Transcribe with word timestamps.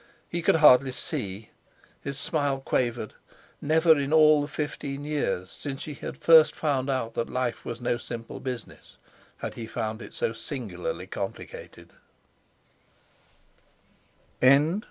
He 0.27 0.41
could 0.41 0.55
hardly 0.55 0.93
see; 0.93 1.51
his 2.01 2.17
smile 2.17 2.59
quavered. 2.59 3.13
Never 3.61 3.95
in 3.95 4.11
all 4.11 4.41
the 4.41 4.47
fifteen 4.47 5.05
years 5.05 5.51
since 5.51 5.83
he 5.85 5.93
had 5.93 6.17
first 6.17 6.55
found 6.55 6.89
out 6.89 7.13
that 7.13 7.29
life 7.29 7.63
was 7.63 7.79
no 7.79 7.99
simple 7.99 8.39
business, 8.39 8.97
had 9.37 9.53
he 9.53 9.67
found 9.67 10.01
it 10.01 10.15
so 10.15 10.33
singularly 10.33 11.05
complicated. 11.05 11.91